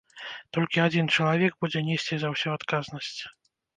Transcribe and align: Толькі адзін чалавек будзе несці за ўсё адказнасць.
Толькі 0.57 0.81
адзін 0.85 1.11
чалавек 1.17 1.53
будзе 1.65 1.79
несці 1.91 2.15
за 2.25 2.33
ўсё 2.35 2.49
адказнасць. 2.59 3.17